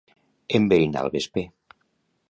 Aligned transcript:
Enverinar 0.59 1.05
el 1.07 1.13
vesper. 1.17 1.47